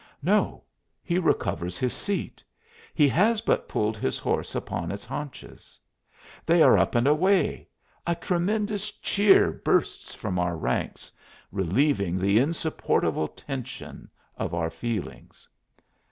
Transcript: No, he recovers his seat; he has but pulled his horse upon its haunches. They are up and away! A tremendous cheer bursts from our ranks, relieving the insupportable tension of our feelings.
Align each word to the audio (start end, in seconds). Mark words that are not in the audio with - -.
No, 0.23 0.63
he 1.03 1.19
recovers 1.19 1.77
his 1.77 1.93
seat; 1.93 2.43
he 2.91 3.07
has 3.09 3.39
but 3.41 3.69
pulled 3.69 3.97
his 3.97 4.17
horse 4.17 4.55
upon 4.55 4.91
its 4.91 5.05
haunches. 5.05 5.79
They 6.43 6.63
are 6.63 6.75
up 6.75 6.95
and 6.95 7.05
away! 7.05 7.67
A 8.07 8.15
tremendous 8.15 8.89
cheer 8.89 9.51
bursts 9.51 10.15
from 10.15 10.39
our 10.39 10.57
ranks, 10.57 11.11
relieving 11.51 12.17
the 12.17 12.39
insupportable 12.39 13.27
tension 13.27 14.09
of 14.37 14.55
our 14.55 14.71
feelings. 14.71 15.47